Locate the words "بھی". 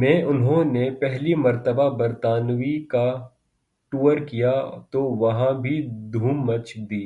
5.62-5.80